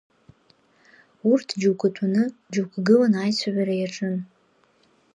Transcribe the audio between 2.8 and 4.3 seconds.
гыланы аицәажәара иаҿын.